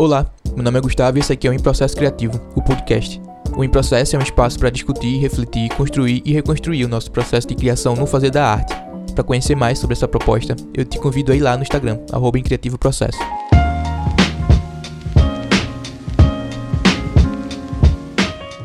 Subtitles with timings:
[0.00, 0.24] Olá,
[0.54, 3.20] meu nome é Gustavo e esse aqui é o Em Processo Criativo, o podcast.
[3.54, 7.46] O Em Processo é um espaço para discutir, refletir, construir e reconstruir o nosso processo
[7.46, 8.72] de criação no fazer da arte.
[9.14, 12.38] Para conhecer mais sobre essa proposta, eu te convido a ir lá no Instagram, arroba
[12.80, 13.18] Processo.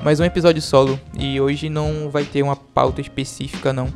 [0.02, 3.90] Mais um episódio solo e hoje não vai ter uma pauta específica não.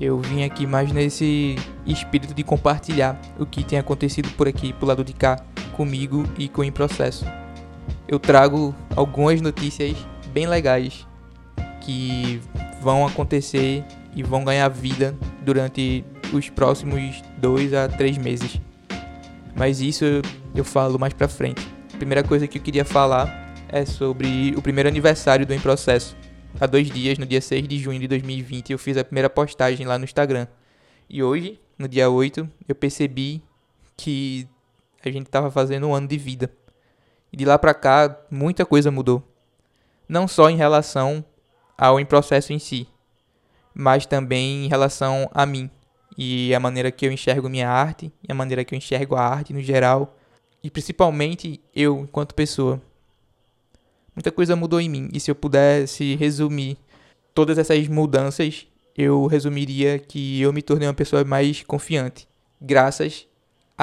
[0.00, 1.54] Eu vim aqui mais nesse
[1.86, 5.36] espírito de compartilhar o que tem acontecido por aqui, pro lado de cá,
[5.72, 7.24] comigo e com o Em Processo.
[8.06, 9.96] Eu trago algumas notícias
[10.32, 11.06] bem legais
[11.80, 12.40] que
[12.80, 18.60] vão acontecer e vão ganhar vida durante os próximos dois a três meses.
[19.54, 20.04] Mas isso
[20.54, 21.66] eu falo mais pra frente.
[21.94, 26.16] A primeira coisa que eu queria falar é sobre o primeiro aniversário do Em Processo.
[26.60, 29.86] Há dois dias, no dia 6 de junho de 2020, eu fiz a primeira postagem
[29.86, 30.46] lá no Instagram.
[31.08, 33.42] E hoje, no dia 8, eu percebi
[33.96, 34.46] que
[35.08, 36.50] a gente estava fazendo um ano de vida.
[37.32, 39.22] E de lá pra cá, muita coisa mudou.
[40.08, 41.24] Não só em relação
[41.76, 42.86] ao Em Processo em si,
[43.74, 45.70] mas também em relação a mim
[46.16, 49.22] e a maneira que eu enxergo minha arte, e a maneira que eu enxergo a
[49.22, 50.16] arte no geral,
[50.62, 52.80] e principalmente eu enquanto pessoa.
[54.14, 56.76] Muita coisa mudou em mim, e se eu pudesse resumir
[57.34, 62.28] todas essas mudanças, eu resumiria que eu me tornei uma pessoa mais confiante,
[62.60, 63.26] graças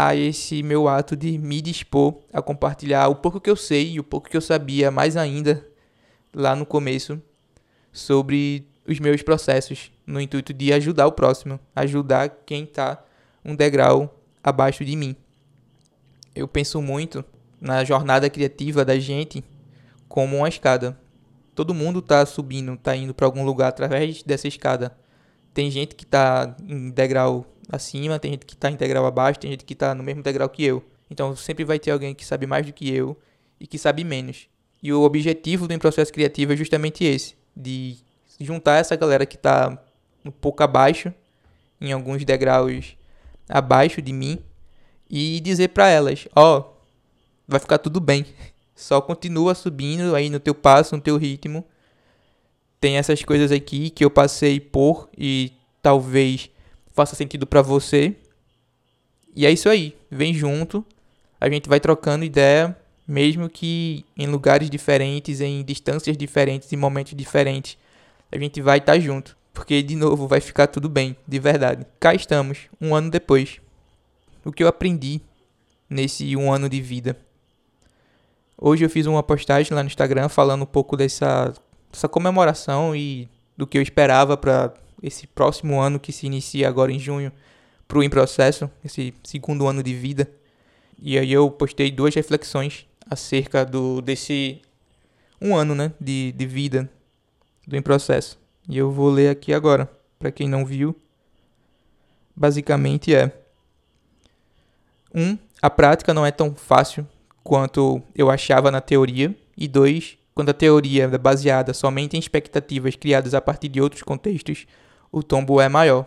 [0.01, 3.99] a esse meu ato de me dispor a compartilhar o pouco que eu sei e
[3.99, 5.67] o pouco que eu sabia, mais ainda
[6.33, 7.21] lá no começo,
[7.91, 13.03] sobre os meus processos, no intuito de ajudar o próximo, ajudar quem está
[13.43, 15.17] um degrau abaixo de mim.
[16.33, 17.25] Eu penso muito
[17.59, 19.43] na jornada criativa da gente
[20.07, 20.97] como uma escada.
[21.53, 24.97] Todo mundo está subindo, está indo para algum lugar através dessa escada.
[25.53, 29.51] Tem gente que está em degrau acima, tem gente que está em degrau abaixo, tem
[29.51, 30.83] gente que está no mesmo degrau que eu.
[31.09, 33.17] Então sempre vai ter alguém que sabe mais do que eu
[33.59, 34.47] e que sabe menos.
[34.81, 37.97] E o objetivo do processo criativo é justamente esse, de
[38.39, 39.77] juntar essa galera que está
[40.23, 41.13] um pouco abaixo,
[41.81, 42.95] em alguns degraus
[43.47, 44.39] abaixo de mim,
[45.09, 46.63] e dizer para elas, ó, oh,
[47.47, 48.25] vai ficar tudo bem.
[48.75, 51.65] Só continua subindo aí no teu passo, no teu ritmo.
[52.79, 56.49] Tem essas coisas aqui que eu passei por e talvez
[56.99, 58.13] faça sentido para você.
[59.33, 60.85] E é isso aí, vem junto.
[61.39, 62.77] A gente vai trocando ideia,
[63.07, 67.77] mesmo que em lugares diferentes, em distâncias diferentes, em momentos diferentes.
[68.29, 71.85] A gente vai estar tá junto, porque de novo vai ficar tudo bem, de verdade.
[72.01, 73.61] Cá estamos, um ano depois.
[74.43, 75.21] O que eu aprendi
[75.89, 77.15] nesse um ano de vida?
[78.57, 81.53] Hoje eu fiz uma postagem lá no Instagram falando um pouco dessa,
[81.89, 86.91] dessa comemoração e do que eu esperava para esse próximo ano que se inicia agora
[86.91, 87.31] em junho
[87.87, 90.29] para o Em Processo, esse segundo ano de vida.
[91.01, 94.61] E aí eu postei duas reflexões acerca do desse
[95.41, 96.89] um ano, né, de, de vida
[97.67, 98.37] do Em Processo.
[98.67, 99.89] E eu vou ler aqui agora,
[100.19, 100.95] para quem não viu.
[102.35, 103.31] Basicamente é:
[105.13, 107.07] um, a prática não é tão fácil
[107.43, 112.95] quanto eu achava na teoria, e dois, quando a teoria é baseada somente em expectativas
[112.95, 114.67] criadas a partir de outros contextos,
[115.11, 116.05] o tombo é maior.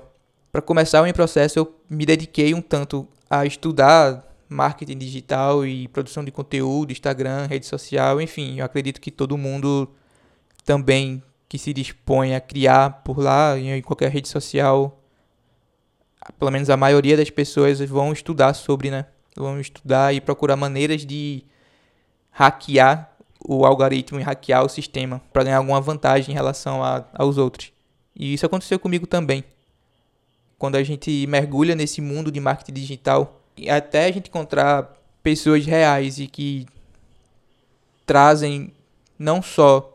[0.51, 5.89] Para começar o em processo, eu me dediquei um tanto a estudar marketing digital e
[5.89, 9.89] produção de conteúdo, Instagram, rede social, enfim, eu acredito que todo mundo
[10.65, 15.01] também que se dispõe a criar por lá, em qualquer rede social,
[16.39, 19.07] pelo menos a maioria das pessoas vão estudar sobre, né?
[19.37, 21.45] Vamos estudar e procurar maneiras de
[22.31, 23.11] hackear
[23.47, 27.73] o algoritmo e hackear o sistema para ganhar alguma vantagem em relação a, aos outros.
[28.15, 29.45] E isso aconteceu comigo também.
[30.59, 36.19] Quando a gente mergulha nesse mundo de marketing digital, até a gente encontrar pessoas reais
[36.19, 36.67] e que
[38.07, 38.73] trazem
[39.19, 39.89] não só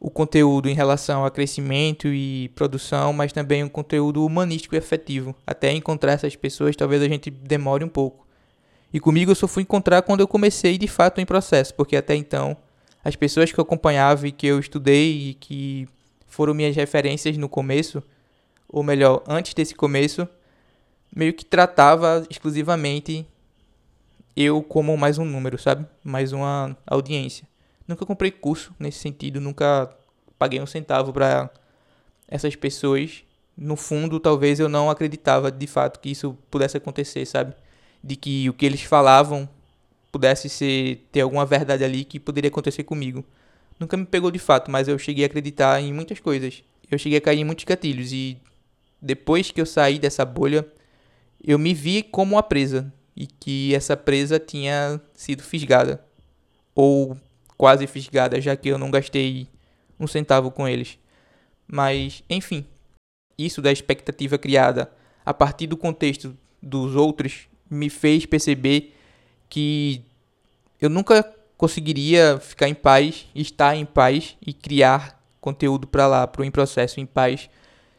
[0.00, 5.34] o conteúdo em relação a crescimento e produção, mas também um conteúdo humanístico e efetivo.
[5.46, 8.26] Até encontrar essas pessoas, talvez a gente demore um pouco.
[8.92, 12.14] E comigo eu só fui encontrar quando eu comecei de fato em processo, porque até
[12.14, 12.56] então
[13.04, 15.88] as pessoas que eu acompanhava e que eu estudei e que
[16.28, 18.02] foram minhas referências no começo,
[18.68, 20.28] ou melhor, antes desse começo,
[21.14, 23.26] meio que tratava exclusivamente
[24.36, 25.84] eu como mais um número, sabe?
[26.04, 27.48] Mais uma audiência.
[27.86, 29.90] Nunca comprei curso nesse sentido, nunca
[30.38, 31.50] paguei um centavo para
[32.28, 33.24] essas pessoas.
[33.56, 37.54] No fundo, talvez eu não acreditava de fato que isso pudesse acontecer, sabe?
[38.02, 39.48] de que o que eles falavam
[40.10, 43.24] pudesse ser ter alguma verdade ali que poderia acontecer comigo.
[43.78, 46.62] Nunca me pegou de fato, mas eu cheguei a acreditar em muitas coisas.
[46.90, 48.38] Eu cheguei a cair em muitos gatilhos e
[49.00, 50.66] depois que eu saí dessa bolha,
[51.42, 52.92] eu me vi como uma presa.
[53.16, 56.04] e que essa presa tinha sido fisgada
[56.72, 57.18] ou
[57.56, 59.48] quase fisgada, já que eu não gastei
[59.98, 60.96] um centavo com eles.
[61.66, 62.64] Mas, enfim,
[63.36, 64.88] isso da expectativa criada
[65.26, 68.94] a partir do contexto dos outros me fez perceber
[69.48, 70.02] que
[70.80, 71.22] eu nunca
[71.58, 76.50] conseguiria ficar em paz, estar em paz e criar conteúdo para lá, para o em
[76.52, 77.50] processo em paz,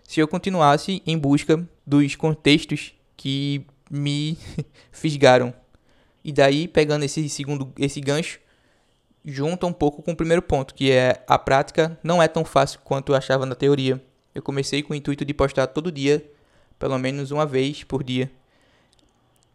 [0.02, 4.38] se eu continuasse em busca dos contextos que me
[4.92, 5.54] fisgaram.
[6.24, 8.40] E daí, pegando esse segundo esse gancho,
[9.26, 12.80] junta um pouco com o primeiro ponto, que é a prática não é tão fácil
[12.84, 14.02] quanto eu achava na teoria.
[14.34, 16.26] Eu comecei com o intuito de postar todo dia,
[16.78, 18.32] pelo menos uma vez por dia.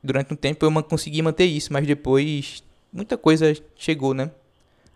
[0.02, 2.62] Durante um tempo eu consegui manter isso, mas depois
[2.94, 4.30] muita coisa chegou, né?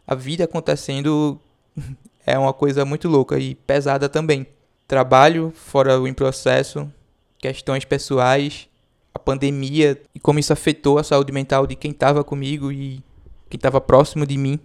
[0.07, 1.39] A vida acontecendo
[2.25, 4.47] é uma coisa muito louca e pesada também.
[4.87, 6.91] Trabalho fora o em processo,
[7.39, 8.69] questões pessoais,
[9.13, 13.03] a pandemia e como isso afetou a saúde mental de quem estava comigo e
[13.51, 14.59] quem estava próximo de mim.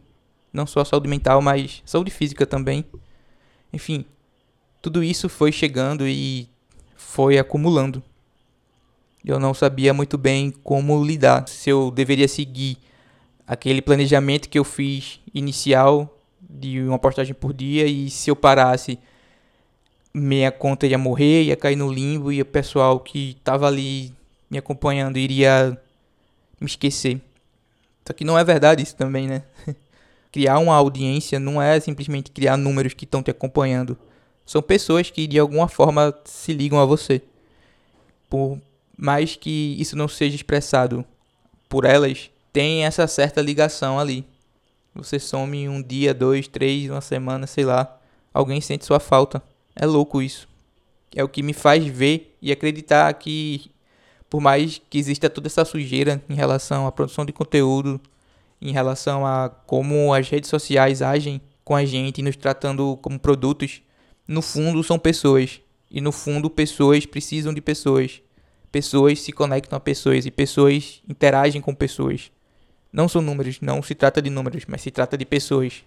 [0.53, 2.85] Não só a saúde mental, mas saúde física também.
[3.73, 4.05] Enfim,
[4.79, 6.47] tudo isso foi chegando e
[6.95, 8.03] foi acumulando.
[9.25, 11.47] Eu não sabia muito bem como lidar.
[11.47, 12.77] Se eu deveria seguir
[13.47, 18.99] aquele planejamento que eu fiz inicial de uma postagem por dia e se eu parasse
[20.13, 24.13] minha conta ia morrer, ia cair no limbo e o pessoal que estava ali
[24.49, 25.77] me acompanhando iria
[26.59, 27.19] me esquecer.
[28.05, 29.43] Só que não é verdade isso também, né?
[30.31, 33.97] criar uma audiência não é simplesmente criar números que estão te acompanhando.
[34.45, 37.21] São pessoas que de alguma forma se ligam a você.
[38.29, 38.59] Por
[38.97, 41.03] mais que isso não seja expressado
[41.69, 44.23] por elas, tem essa certa ligação ali.
[44.93, 47.99] Você some um dia, dois, três, uma semana, sei lá.
[48.31, 49.41] Alguém sente sua falta.
[49.75, 50.47] É louco isso.
[51.15, 53.71] É o que me faz ver e acreditar que,
[54.29, 57.99] por mais que exista toda essa sujeira em relação à produção de conteúdo,
[58.61, 63.81] em relação a como as redes sociais agem com a gente, nos tratando como produtos,
[64.27, 65.59] no fundo são pessoas.
[65.89, 68.21] E no fundo, pessoas precisam de pessoas.
[68.71, 72.31] Pessoas se conectam a pessoas e pessoas interagem com pessoas.
[72.93, 75.83] Não são números, não se trata de números, mas se trata de pessoas.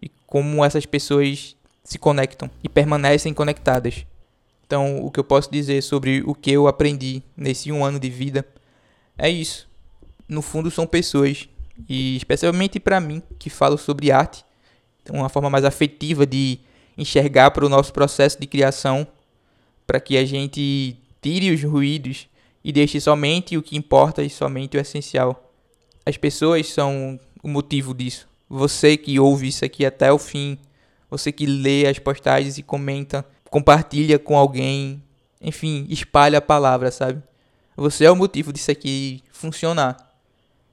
[0.00, 4.06] E como essas pessoas se conectam e permanecem conectadas.
[4.64, 8.08] Então, o que eu posso dizer sobre o que eu aprendi nesse um ano de
[8.08, 8.46] vida
[9.18, 9.68] é isso.
[10.28, 11.48] No fundo, são pessoas.
[11.88, 14.44] E especialmente para mim, que falo sobre arte,
[15.10, 16.60] uma forma mais afetiva de
[16.96, 19.06] enxergar para o nosso processo de criação,
[19.86, 22.28] para que a gente tire os ruídos
[22.62, 25.43] e deixe somente o que importa e somente o essencial.
[26.04, 28.28] As pessoas são o motivo disso.
[28.48, 30.58] Você que ouve isso aqui até o fim
[31.14, 35.00] você que lê as postagens e comenta, compartilha com alguém,
[35.40, 37.22] enfim, espalha a palavra, sabe?
[37.76, 39.96] Você é o motivo disso aqui funcionar.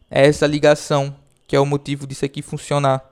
[0.10, 1.16] É essa ligação
[1.48, 3.07] que é o motivo disso aqui funcionar.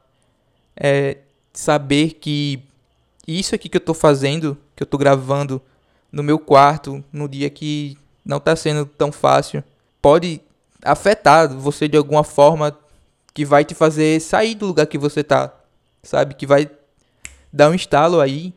[0.76, 1.18] É
[1.54, 2.64] saber que
[3.28, 5.62] isso aqui que eu tô fazendo, que eu tô gravando
[6.12, 7.96] no meu quarto, no dia que
[8.26, 9.64] não tá sendo tão fácil,
[10.02, 10.42] pode
[10.84, 12.78] afetar você de alguma forma
[13.34, 15.54] que vai te fazer sair do lugar que você tá,
[16.04, 16.34] sabe?
[16.34, 16.70] Que vai
[17.52, 18.54] dar um estalo aí,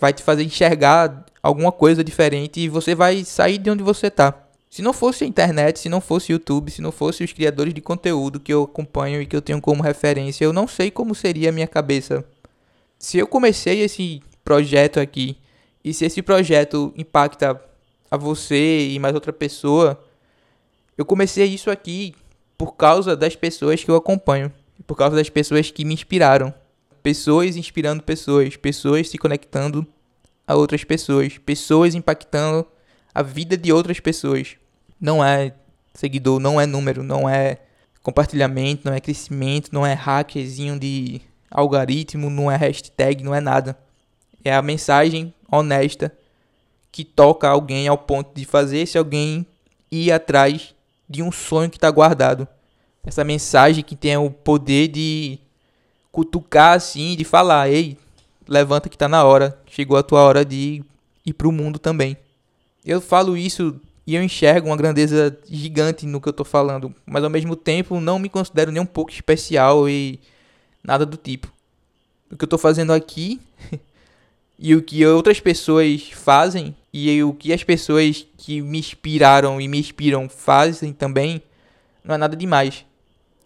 [0.00, 4.34] vai te fazer enxergar alguma coisa diferente e você vai sair de onde você tá.
[4.70, 7.72] Se não fosse a internet, se não fosse o YouTube, se não fosse os criadores
[7.72, 11.14] de conteúdo que eu acompanho e que eu tenho como referência, eu não sei como
[11.14, 12.24] seria a minha cabeça.
[12.98, 15.36] Se eu comecei esse projeto aqui
[15.84, 17.60] e se esse projeto impacta
[18.10, 20.03] a você e mais outra pessoa,
[20.96, 22.14] eu comecei isso aqui
[22.56, 24.52] por causa das pessoas que eu acompanho,
[24.86, 26.54] por causa das pessoas que me inspiraram
[27.04, 29.86] pessoas inspirando pessoas, pessoas se conectando
[30.46, 32.66] a outras pessoas, pessoas impactando
[33.14, 34.56] a vida de outras pessoas.
[34.98, 35.52] Não é
[35.92, 37.58] seguidor, não é número, não é
[38.02, 41.20] compartilhamento, não é crescimento, não é hackerzinho de
[41.50, 43.78] algoritmo, não é hashtag, não é nada.
[44.42, 46.10] É a mensagem honesta
[46.90, 49.46] que toca alguém ao ponto de fazer esse alguém
[49.90, 50.74] ir atrás
[51.08, 52.46] de um sonho que está guardado.
[53.04, 55.38] Essa mensagem que tem o poder de
[56.10, 57.98] cutucar assim, de falar, ei,
[58.48, 60.82] levanta que tá na hora, chegou a tua hora de
[61.24, 62.16] ir pro mundo também.
[62.84, 67.24] Eu falo isso e eu enxergo uma grandeza gigante no que eu tô falando, mas
[67.24, 70.20] ao mesmo tempo não me considero nem um pouco especial e
[70.82, 71.52] nada do tipo.
[72.30, 73.40] O que eu tô fazendo aqui
[74.58, 79.66] e o que outras pessoas fazem e o que as pessoas que me inspiraram e
[79.66, 81.42] me inspiram fazem também
[82.04, 82.84] não é nada demais.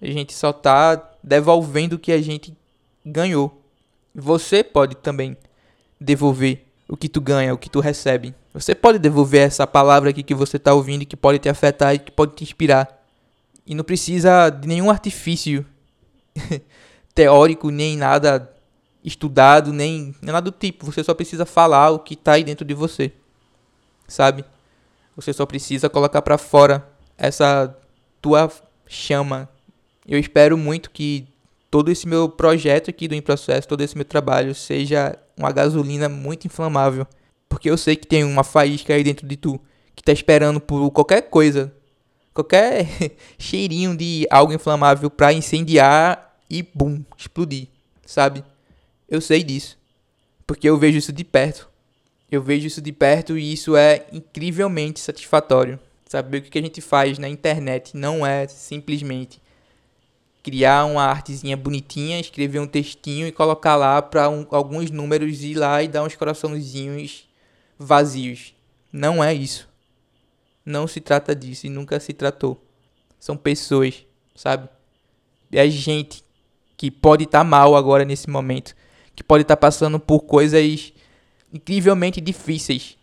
[0.02, 2.54] A gente só tá devolvendo o que a gente
[3.04, 3.62] ganhou.
[4.14, 5.36] Você pode também
[6.00, 8.34] devolver o que tu ganha, o que tu recebe.
[8.52, 11.98] Você pode devolver essa palavra aqui que você está ouvindo, que pode te afetar e
[11.98, 13.02] que pode te inspirar.
[13.66, 15.64] E não precisa de nenhum artifício
[17.14, 18.50] teórico, nem nada
[19.04, 20.86] estudado, nem, nada do tipo.
[20.86, 23.12] Você só precisa falar o que está aí dentro de você.
[24.06, 24.44] Sabe?
[25.16, 27.76] Você só precisa colocar para fora essa
[28.20, 28.50] tua
[28.86, 29.48] chama.
[30.06, 31.28] Eu espero muito que
[31.70, 36.08] todo esse meu projeto aqui do Em Processo, todo esse meu trabalho seja uma gasolina
[36.08, 37.06] muito inflamável.
[37.48, 39.60] Porque eu sei que tem uma faísca aí dentro de tu
[39.94, 41.72] que tá esperando por qualquer coisa,
[42.32, 42.86] qualquer
[43.36, 47.66] cheirinho de algo inflamável para incendiar e bum, explodir,
[48.06, 48.44] sabe?
[49.08, 49.78] Eu sei disso.
[50.46, 51.68] Porque eu vejo isso de perto.
[52.30, 55.78] Eu vejo isso de perto e isso é incrivelmente satisfatório.
[56.06, 59.40] Saber o que a gente faz na internet não é simplesmente
[60.42, 65.54] criar uma artezinha bonitinha, escrever um textinho e colocar lá para um, alguns números ir
[65.54, 67.28] lá e dar uns coraçãozinhos
[67.78, 68.54] vazios.
[68.92, 69.68] Não é isso.
[70.64, 72.62] Não se trata disso e nunca se tratou.
[73.18, 74.68] São pessoas, sabe?
[75.52, 76.24] É gente
[76.76, 78.74] que pode estar tá mal agora nesse momento,
[79.18, 80.92] que pode estar tá passando por coisas
[81.52, 82.96] incrivelmente difíceis,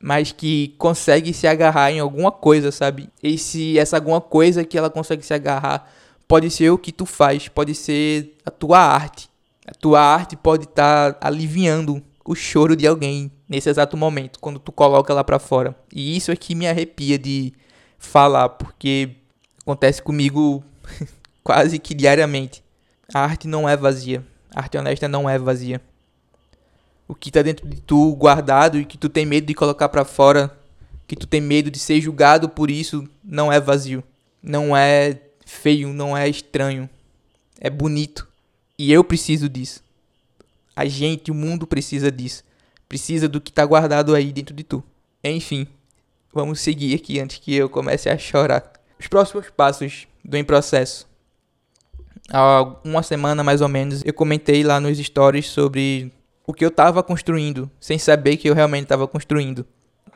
[0.00, 3.08] mas que consegue se agarrar em alguma coisa, sabe?
[3.22, 5.88] E se essa alguma coisa que ela consegue se agarrar
[6.26, 9.30] pode ser o que tu faz, pode ser a tua arte.
[9.64, 14.58] A tua arte pode estar tá aliviando o choro de alguém nesse exato momento, quando
[14.58, 15.76] tu coloca lá para fora.
[15.94, 17.52] E isso é que me arrepia de
[18.00, 19.10] falar, porque
[19.62, 20.64] acontece comigo
[21.44, 22.64] quase que diariamente.
[23.14, 24.26] A arte não é vazia.
[24.54, 25.80] Arte honesta não é vazia.
[27.06, 30.04] O que tá dentro de tu guardado e que tu tem medo de colocar para
[30.04, 30.56] fora,
[31.06, 34.02] que tu tem medo de ser julgado por isso, não é vazio.
[34.42, 36.88] Não é feio, não é estranho.
[37.60, 38.28] É bonito.
[38.78, 39.82] E eu preciso disso.
[40.74, 42.44] A gente, o mundo precisa disso.
[42.88, 44.82] Precisa do que tá guardado aí dentro de tu.
[45.22, 45.66] Enfim,
[46.32, 48.72] vamos seguir aqui antes que eu comece a chorar.
[48.98, 51.09] Os próximos passos do em processo
[52.32, 56.12] há uma semana mais ou menos, eu comentei lá nos stories sobre
[56.46, 59.66] o que eu estava construindo, sem saber que eu realmente estava construindo.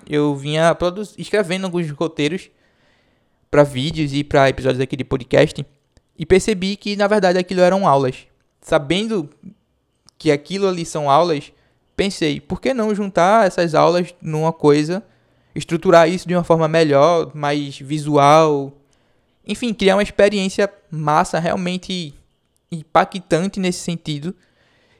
[0.09, 0.76] Eu vinha
[1.18, 2.50] escrevendo alguns roteiros
[3.50, 5.64] para vídeos e para episódios aqui de podcast
[6.18, 8.26] e percebi que na verdade aquilo eram aulas.
[8.61, 9.28] Sabendo
[10.18, 11.52] que aquilo ali são aulas,
[11.97, 15.02] pensei, por que não juntar essas aulas numa coisa,
[15.54, 18.73] estruturar isso de uma forma melhor, mais visual,
[19.46, 22.14] enfim, criar uma experiência massa, realmente
[22.70, 24.34] impactante nesse sentido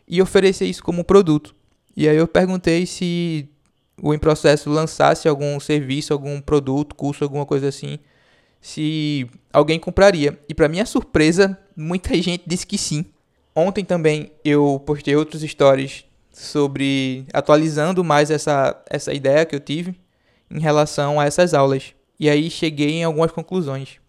[0.07, 1.55] e oferecer isso como produto.
[1.97, 3.49] E aí eu perguntei se
[4.01, 7.99] o em processo lançasse algum serviço, algum produto, curso, alguma coisa assim,
[8.61, 10.39] se alguém compraria.
[10.49, 13.07] E para minha surpresa, muita gente disse que sim.
[13.55, 19.95] Ontem também eu postei outros stories sobre atualizando mais essa, essa ideia que eu tive
[20.51, 21.95] em relação a essas aulas.
[22.19, 24.01] E aí cheguei em algumas conclusões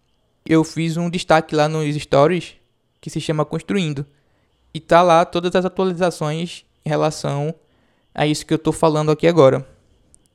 [0.48, 2.54] eu fiz um destaque lá nos stories
[3.00, 4.06] que se chama Construindo.
[4.72, 7.54] E tá lá todas as atualizações em relação
[8.14, 9.66] a isso que eu tô falando aqui agora.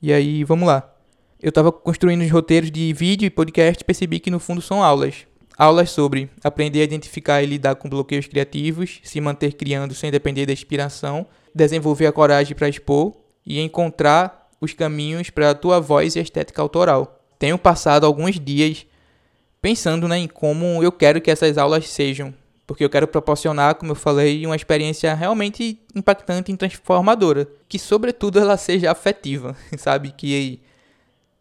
[0.00, 0.92] E aí, vamos lá.
[1.40, 4.82] Eu estava construindo os roteiros de vídeo e podcast e percebi que no fundo são
[4.82, 5.26] aulas.
[5.56, 10.46] Aulas sobre aprender a identificar e lidar com bloqueios criativos, se manter criando sem depender
[10.46, 13.12] da inspiração, desenvolver a coragem para expor
[13.44, 17.20] e encontrar os caminhos para a tua voz e estética autoral.
[17.38, 18.86] Tenho passado alguns dias
[19.62, 22.34] pensando né, em como eu quero que essas aulas sejam,
[22.66, 28.40] porque eu quero proporcionar, como eu falei, uma experiência realmente impactante e transformadora, que sobretudo
[28.40, 30.10] ela seja afetiva, sabe?
[30.10, 30.60] Que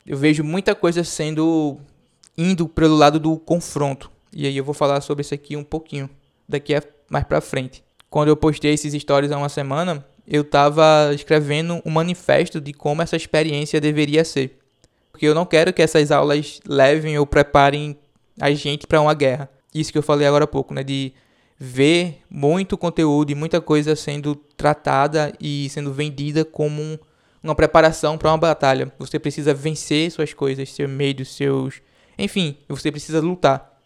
[0.06, 1.80] eu vejo muita coisa sendo
[2.38, 4.12] indo pelo lado do confronto.
[4.32, 6.10] E aí eu vou falar sobre isso aqui um pouquinho
[6.48, 7.84] daqui a mais para frente.
[8.10, 13.02] Quando eu postei esses stories há uma semana, eu estava escrevendo um manifesto de como
[13.02, 14.60] essa experiência deveria ser.
[15.12, 17.98] Porque eu não quero que essas aulas levem ou preparem
[18.40, 19.50] a gente para uma guerra.
[19.74, 20.84] Isso que eu falei agora há pouco, né?
[20.84, 21.14] De
[21.58, 26.98] ver muito conteúdo e muita coisa sendo tratada e sendo vendida como um,
[27.44, 28.92] uma preparação para uma batalha.
[28.98, 31.82] Você precisa vencer suas coisas, seus medos, seus.
[32.18, 33.80] Enfim, você precisa lutar.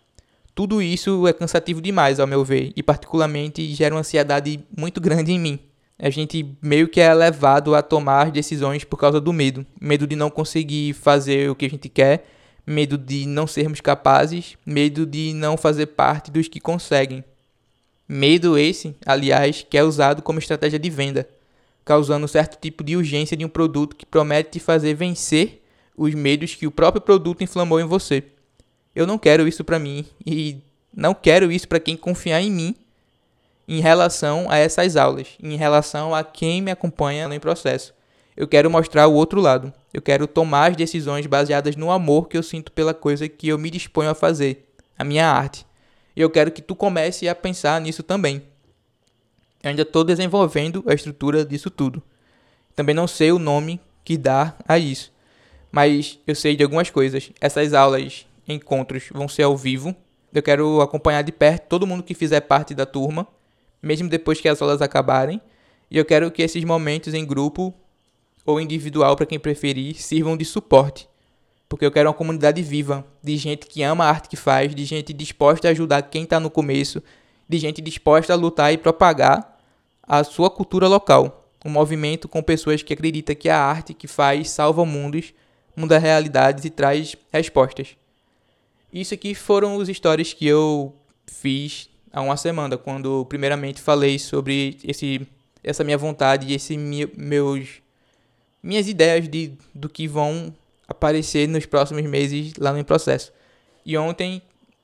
[0.56, 5.34] Tudo isso é cansativo demais, ao meu ver, e particularmente gera uma ansiedade muito grande
[5.34, 5.60] em mim.
[6.00, 9.66] A gente meio que é levado a tomar decisões por causa do medo.
[9.80, 12.26] Medo de não conseguir fazer o que a gente quer,
[12.66, 17.24] medo de não sermos capazes, medo de não fazer parte dos que conseguem.
[18.08, 21.28] Medo esse, aliás, que é usado como estratégia de venda,
[21.84, 25.64] causando certo tipo de urgência de um produto que promete te fazer vencer
[25.98, 28.24] os medos que o próprio produto inflamou em você.
[28.96, 30.58] Eu não quero isso para mim e
[30.94, 32.76] não quero isso para quem confiar em mim
[33.68, 37.95] em relação a essas aulas, em relação a quem me acompanha no processo.
[38.38, 39.74] Eu quero mostrar o outro lado.
[39.94, 43.58] Eu quero tomar as decisões baseadas no amor que eu sinto pela coisa que eu
[43.58, 45.66] me disponho a fazer, a minha arte.
[46.16, 48.44] E eu quero que tu comece a pensar nisso também.
[49.64, 52.04] Eu ainda estou desenvolvendo a estrutura disso tudo.
[52.76, 55.14] Também não sei o nome que dá a isso.
[55.72, 57.32] Mas eu sei de algumas coisas.
[57.40, 59.96] Essas aulas, encontros, vão ser ao vivo.
[60.34, 63.26] Eu quero acompanhar de perto todo mundo que fizer parte da turma,
[63.82, 65.42] mesmo depois que as aulas acabarem.
[65.90, 67.74] E eu quero que esses momentos em grupo
[68.46, 71.08] ou individual, para quem preferir, sirvam de suporte
[71.68, 74.86] porque eu quero uma comunidade viva, de gente que ama a arte que faz, de
[74.86, 77.02] gente disposta a ajudar quem está no começo,
[77.48, 79.60] de gente disposta a lutar e propagar
[80.04, 81.50] a sua cultura local.
[81.64, 85.34] Um movimento com pessoas que acreditam que a arte que faz salva mundos,
[85.76, 87.98] muda realidades e traz respostas.
[88.94, 94.78] Isso aqui foram os stories que eu fiz há uma semana, quando primeiramente falei sobre
[94.84, 95.28] esse,
[95.64, 97.82] essa minha vontade e esse meus
[98.66, 100.52] minhas ideias de, do que vão
[100.88, 103.32] aparecer nos próximos meses lá no processo.
[103.86, 104.42] E ontem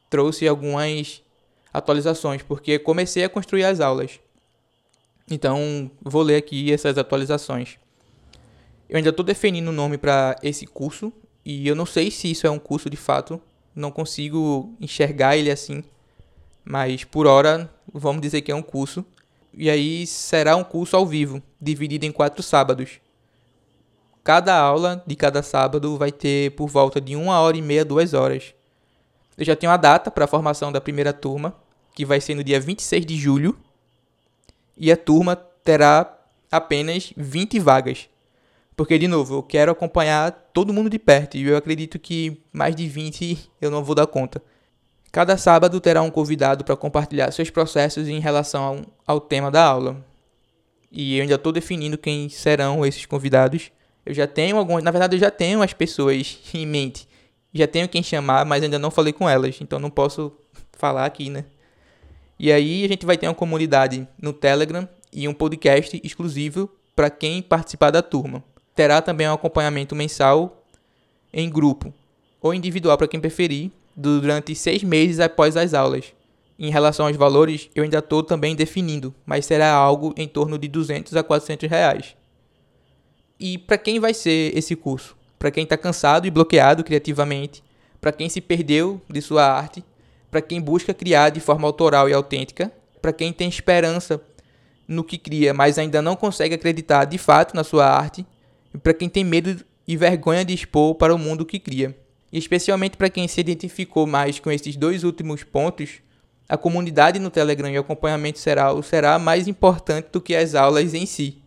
[0.08, 1.24] trouxe algumas
[1.74, 4.20] atualizações, porque comecei a construir as aulas.
[5.30, 7.78] Então, vou ler aqui essas atualizações.
[8.88, 11.12] Eu ainda estou definindo o nome para esse curso
[11.44, 13.42] e eu não sei se isso é um curso de fato,
[13.76, 15.84] não consigo enxergar ele assim,
[16.64, 19.04] mas por hora vamos dizer que é um curso.
[19.54, 23.00] E aí será um curso ao vivo, dividido em quatro sábados.
[24.24, 28.14] Cada aula de cada sábado vai ter por volta de uma hora e meia, duas
[28.14, 28.54] horas.
[29.38, 31.56] Eu já tenho a data para a formação da primeira turma,
[31.96, 33.58] que vai ser no dia 26 de julho.
[34.78, 36.20] E a turma terá
[36.52, 38.10] apenas 20 vagas.
[38.76, 42.76] Porque, de novo, eu quero acompanhar todo mundo de perto e eu acredito que mais
[42.76, 44.42] de 20 eu não vou dar conta.
[45.12, 50.04] Cada sábado terá um convidado para compartilhar seus processos em relação ao, tema da aula.
[50.92, 53.72] E eu ainda estou definindo quem serão esses convidados.
[54.06, 57.08] Eu já tenho algumas, na verdade eu já tenho as pessoas em mente.
[57.54, 60.32] Já tenho quem chamar, mas ainda não falei com elas, então não posso
[60.74, 61.46] falar aqui, né?
[62.40, 67.10] E aí a gente vai ter uma comunidade no Telegram e um podcast exclusivo para
[67.10, 68.44] quem participar da turma.
[68.74, 70.66] Terá também um acompanhamento mensal
[71.34, 71.94] em grupo
[72.42, 76.14] ou individual para quem preferir, durante seis meses após as aulas.
[76.58, 80.68] Em relação aos valores, eu ainda estou também definindo, mas será algo em torno de
[80.68, 82.16] 200 a 400 reais.
[83.44, 85.18] E para quem vai ser esse curso?
[85.40, 87.64] Para quem está cansado e bloqueado criativamente,
[88.00, 89.84] para quem se perdeu de sua arte,
[90.30, 94.22] para quem busca criar de forma autoral e autêntica, para quem tem esperança
[94.88, 98.24] no que cria, mas ainda não consegue acreditar de fato na sua arte,
[98.76, 101.98] e para quem tem medo e vergonha de expor para o mundo que cria.
[102.32, 105.94] E especialmente para quem se identificou mais com esses dois últimos pontos,
[106.48, 110.94] a comunidade no Telegram e o acompanhamento será, será mais importante do que as aulas
[110.94, 111.41] em si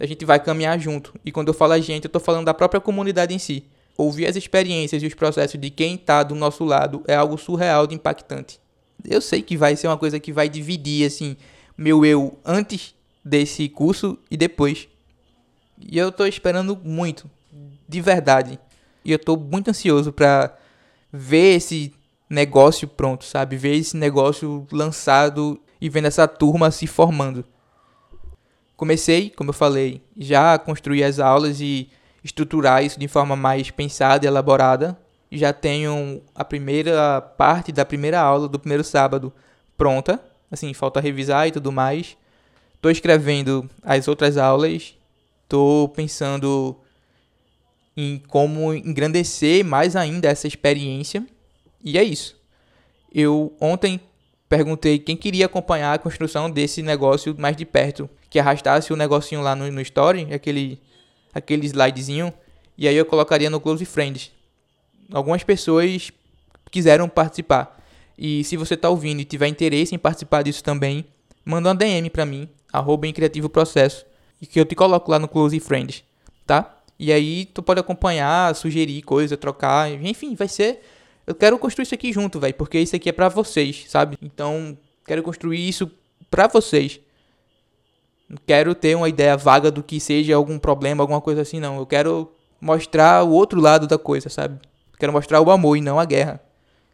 [0.00, 1.14] a gente vai caminhar junto.
[1.24, 3.64] E quando eu falo a gente, eu estou falando da própria comunidade em si.
[3.96, 7.86] Ouvir as experiências e os processos de quem está do nosso lado é algo surreal
[7.86, 8.58] de impactante.
[9.06, 11.36] Eu sei que vai ser uma coisa que vai dividir assim
[11.76, 14.88] meu eu antes desse curso e depois.
[15.78, 17.30] E eu estou esperando muito,
[17.88, 18.58] de verdade.
[19.04, 20.56] E eu estou muito ansioso para
[21.12, 21.92] ver esse
[22.28, 23.56] negócio pronto, sabe?
[23.56, 27.44] Ver esse negócio lançado e vendo essa turma se formando.
[28.80, 31.90] Comecei, como eu falei, já a construir as aulas e
[32.24, 34.98] estruturar isso de forma mais pensada e elaborada.
[35.30, 39.30] Já tenho a primeira parte da primeira aula do primeiro sábado
[39.76, 40.18] pronta,
[40.50, 42.16] assim, falta revisar e tudo mais.
[42.74, 44.96] Estou escrevendo as outras aulas,
[45.42, 46.74] estou pensando
[47.94, 51.22] em como engrandecer mais ainda essa experiência.
[51.84, 52.34] E é isso.
[53.12, 54.00] Eu ontem
[54.48, 59.42] perguntei quem queria acompanhar a construção desse negócio mais de perto que arrastasse o negocinho
[59.42, 60.80] lá no, no Story, aquele,
[61.34, 62.32] aquele slidezinho,
[62.78, 64.30] e aí eu colocaria no Close Friends.
[65.12, 66.12] Algumas pessoas
[66.70, 67.76] quiseram participar.
[68.16, 71.04] E se você está ouvindo e tiver interesse em participar disso também,
[71.44, 74.06] manda uma DM para mim, arroba em Criativo Processo,
[74.40, 76.04] e que eu te coloco lá no Close Friends,
[76.46, 76.78] tá?
[76.98, 80.80] E aí tu pode acompanhar, sugerir coisa, trocar, enfim, vai ser...
[81.26, 84.16] Eu quero construir isso aqui junto, velho, porque isso aqui é para vocês, sabe?
[84.22, 85.90] Então, quero construir isso
[86.30, 87.00] para vocês
[88.46, 91.78] quero ter uma ideia vaga do que seja algum problema, alguma coisa assim, não.
[91.78, 94.60] Eu quero mostrar o outro lado da coisa, sabe?
[94.98, 96.40] Quero mostrar o amor e não a guerra.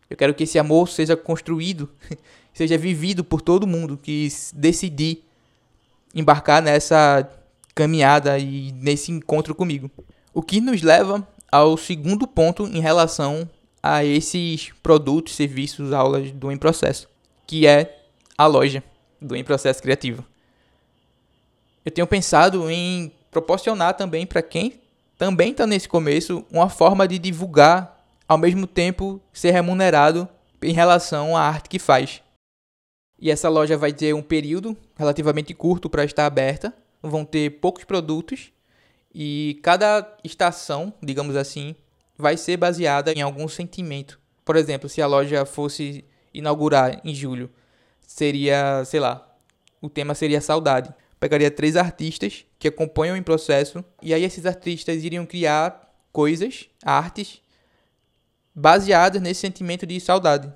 [0.09, 1.89] Eu quero que esse amor seja construído,
[2.55, 5.25] seja vivido por todo mundo que decidir
[6.15, 7.29] embarcar nessa
[7.75, 9.91] caminhada e nesse encontro comigo.
[10.33, 13.49] O que nos leva ao segundo ponto em relação
[13.83, 17.09] a esses produtos, serviços, aulas do Em Processo,
[17.47, 17.99] que é
[18.39, 18.83] a loja
[19.21, 20.25] do Em Processo Criativo
[21.87, 24.81] eu tenho pensado em proporcionar também para quem
[25.17, 30.29] também está nesse começo uma forma de divulgar, ao mesmo tempo ser remunerado
[30.61, 32.21] em relação à arte que faz.
[33.19, 37.85] E essa loja vai ter um período relativamente curto para estar aberta, vão ter poucos
[37.85, 38.51] produtos
[39.15, 41.77] e cada estação, digamos assim,
[42.19, 44.19] vai ser baseada em algum sentimento.
[44.45, 47.49] Por exemplo, se a loja fosse inaugurar em julho,
[48.01, 49.25] seria, sei lá,
[49.81, 50.93] o tema seria saudade.
[51.27, 57.43] Pegaria três artistas que acompanham em processo e aí esses artistas iriam criar coisas, artes
[58.55, 60.53] baseadas nesse sentimento de saudade.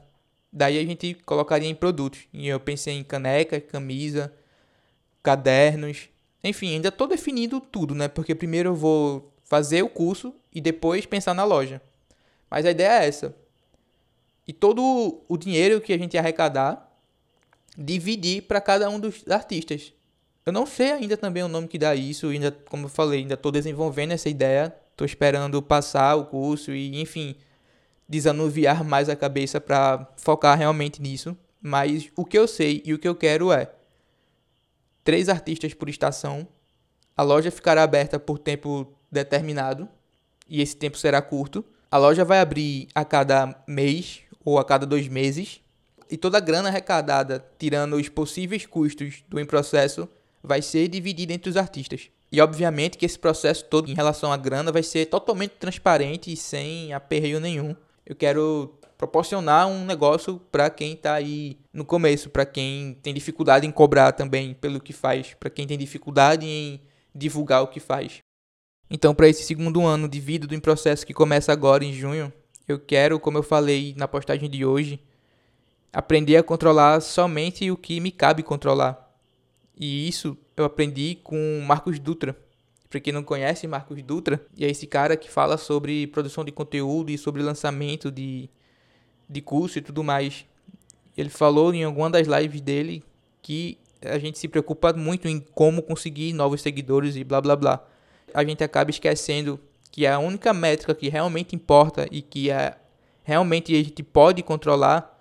[0.52, 2.20] Daí a gente colocaria em produtos.
[2.32, 4.32] E eu pensei em caneca, camisa,
[5.24, 6.08] cadernos,
[6.44, 8.06] enfim, ainda estou definindo tudo, né?
[8.06, 11.82] Porque primeiro eu vou fazer o curso e depois pensar na loja.
[12.48, 13.34] Mas a ideia é essa.
[14.46, 16.96] E todo o dinheiro que a gente arrecadar,
[17.76, 19.92] dividir para cada um dos artistas.
[20.44, 23.34] Eu não sei ainda também o nome que dá isso, ainda, como eu falei, ainda
[23.34, 27.36] estou desenvolvendo essa ideia, estou esperando passar o curso e, enfim,
[28.08, 31.36] desanuviar mais a cabeça para focar realmente nisso.
[31.60, 33.70] Mas o que eu sei e o que eu quero é
[35.04, 36.46] três artistas por estação.
[37.16, 39.88] A loja ficará aberta por tempo determinado
[40.48, 41.64] e esse tempo será curto.
[41.90, 45.60] A loja vai abrir a cada mês ou a cada dois meses
[46.10, 50.08] e toda a grana arrecadada, tirando os possíveis custos do processo,
[50.42, 52.10] vai ser dividida entre os artistas.
[52.32, 56.36] E obviamente que esse processo todo em relação à grana vai ser totalmente transparente e
[56.36, 57.74] sem aperreio nenhum.
[58.06, 63.66] Eu quero proporcionar um negócio para quem está aí no começo, para quem tem dificuldade
[63.66, 66.80] em cobrar também pelo que faz, para quem tem dificuldade em
[67.14, 68.18] divulgar o que faz.
[68.90, 72.32] Então, para esse segundo ano de vida do processo que começa agora em junho,
[72.68, 75.00] eu quero, como eu falei na postagem de hoje,
[75.92, 79.09] aprender a controlar somente o que me cabe controlar.
[79.80, 82.36] E isso eu aprendi com Marcos Dutra.
[82.88, 87.10] Para quem não conhece, Marcos Dutra é esse cara que fala sobre produção de conteúdo
[87.10, 88.48] e sobre lançamento de
[89.30, 90.44] de curso e tudo mais.
[91.16, 93.04] Ele falou em alguma das lives dele
[93.40, 97.84] que a gente se preocupa muito em como conseguir novos seguidores e blá blá blá.
[98.34, 99.60] A gente acaba esquecendo
[99.92, 102.76] que a única métrica que realmente importa e que é,
[103.22, 105.16] realmente a gente pode controlar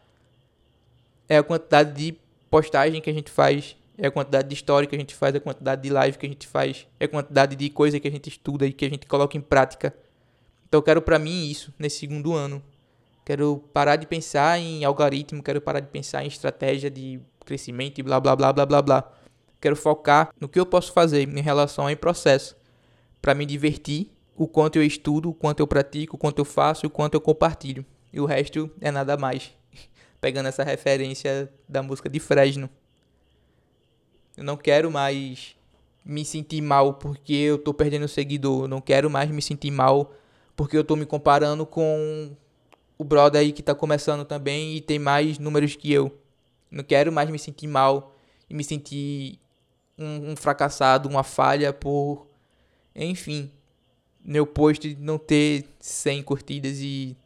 [1.28, 2.18] é a quantidade de
[2.50, 5.38] postagem que a gente faz, é a quantidade de história que a gente faz, é
[5.38, 8.12] a quantidade de live que a gente faz, é a quantidade de coisa que a
[8.12, 9.94] gente estuda e que a gente coloca em prática.
[10.68, 12.64] Então eu quero para mim isso nesse segundo ano.
[13.26, 18.04] Quero parar de pensar em algoritmo, quero parar de pensar em estratégia de crescimento e
[18.04, 19.12] blá blá blá blá blá blá.
[19.60, 22.56] Quero focar no que eu posso fazer em relação ao processo
[23.22, 26.88] para me divertir, o quanto eu estudo, o quanto eu pratico, o quanto eu faço,
[26.88, 27.86] o quanto eu compartilho.
[28.14, 29.52] E o resto é nada mais.
[30.22, 32.70] Pegando essa referência da música de Fresno.
[34.40, 35.54] Eu não quero mais
[36.06, 38.64] me sentir mal porque eu tô perdendo seguidor.
[38.64, 40.14] Eu não quero mais me sentir mal
[40.56, 42.32] porque eu tô me comparando com
[42.98, 46.18] o brother aí que tá começando também e tem mais números que eu.
[46.72, 48.16] Não quero mais me sentir mal
[48.50, 49.38] e me sentir
[49.98, 52.26] um, um fracassado, uma falha por.
[52.96, 53.52] Enfim,
[54.24, 57.18] meu post não ter 100 curtidas e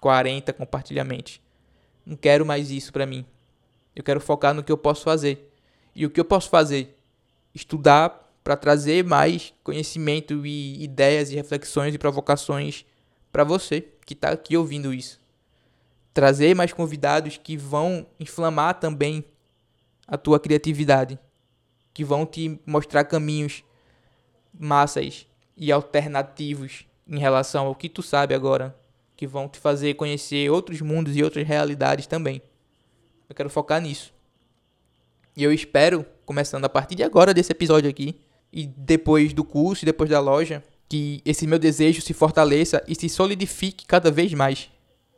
[0.00, 1.42] 40 compartilhamentos.
[2.06, 3.22] Não quero mais isso pra mim.
[3.94, 5.51] Eu quero focar no que eu posso fazer.
[5.94, 6.96] E o que eu posso fazer?
[7.54, 12.84] Estudar para trazer mais conhecimento e ideias e reflexões e provocações
[13.30, 15.20] para você que está aqui ouvindo isso.
[16.12, 19.24] Trazer mais convidados que vão inflamar também
[20.06, 21.18] a tua criatividade,
[21.94, 23.64] que vão te mostrar caminhos
[24.52, 25.26] massas
[25.56, 28.76] e alternativos em relação ao que tu sabe agora,
[29.16, 32.42] que vão te fazer conhecer outros mundos e outras realidades também.
[33.28, 34.12] Eu quero focar nisso.
[35.36, 38.20] E eu espero, começando a partir de agora desse episódio aqui,
[38.52, 42.94] e depois do curso e depois da loja, que esse meu desejo se fortaleça e
[42.94, 44.70] se solidifique cada vez mais.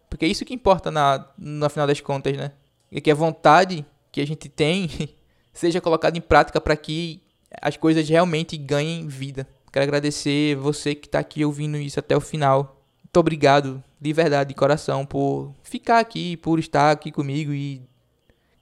[0.08, 2.52] Porque é isso que importa na, no final das contas, né?
[2.92, 4.88] E que a vontade que a gente tem
[5.52, 7.20] seja colocada em prática para que
[7.60, 9.48] as coisas realmente ganhem vida.
[9.72, 12.80] Quero agradecer você que está aqui ouvindo isso até o final.
[13.02, 17.82] Muito obrigado, de verdade, de coração, por ficar aqui, por estar aqui comigo e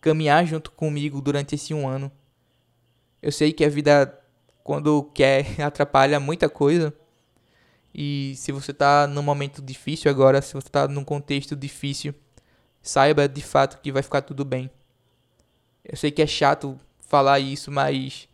[0.02, 2.12] caminhar junto comigo durante esse um ano.
[3.22, 4.20] Eu sei que a vida,
[4.62, 6.92] quando quer, atrapalha muita coisa.
[7.94, 12.14] E se você está num momento difícil agora, se você está num contexto difícil,
[12.82, 14.70] saiba de fato que vai ficar tudo bem.
[15.84, 18.28] Eu sei que é chato falar isso, mas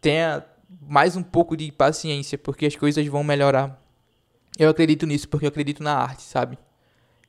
[0.00, 0.44] tenha
[0.80, 3.80] mais um pouco de paciência, porque as coisas vão melhorar.
[4.58, 6.58] Eu acredito nisso porque eu acredito na arte, sabe?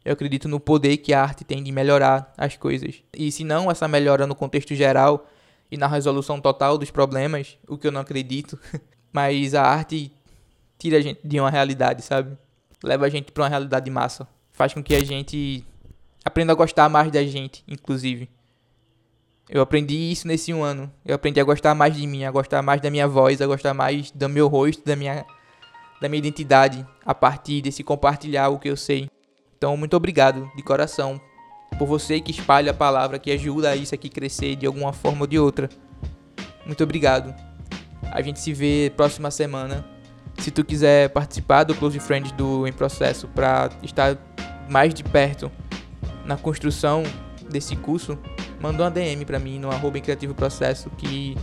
[0.06, 3.02] Eu acredito no poder que a arte tem de melhorar as coisas.
[3.16, 5.28] E se não essa melhora no contexto geral
[5.72, 8.60] e na resolução total dos problemas, o que eu não acredito,
[9.14, 10.12] mas a arte
[10.78, 12.38] tira a gente de uma realidade, sabe?
[12.84, 14.28] Leva a gente para uma realidade massa.
[14.52, 15.66] Faz com que a gente
[16.26, 18.30] aprenda a gostar mais da gente, inclusive.
[19.50, 20.92] Eu aprendi isso nesse um ano.
[21.06, 23.74] Eu aprendi a gostar mais de mim, a gostar mais da minha voz, a gostar
[23.74, 25.26] mais do meu rosto, da minha,
[26.02, 29.10] da minha identidade, a partir desse compartilhar o que eu sei.
[29.64, 31.22] Então, muito obrigado de coração
[31.80, 35.28] por você que espalha a palavra, que ajuda isso aqui crescer de alguma forma ou
[35.28, 35.70] de outra.
[36.66, 37.34] Muito obrigado.
[38.12, 39.86] A gente se vê próxima semana.
[40.38, 44.18] Se tu quiser participar do Close Friends do Em Processo para estar
[44.70, 45.50] mais de perto
[46.26, 47.02] na construção
[47.50, 48.20] desse curso,
[48.60, 51.38] manda uma DM para mim no arroba Criativo Processo que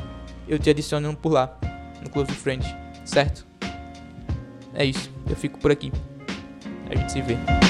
[0.46, 1.58] eu te adiciono por lá,
[2.02, 2.68] no Close Friends,
[3.02, 3.46] certo?
[4.74, 5.90] É isso, eu fico por aqui.
[6.90, 7.69] A gente se vê.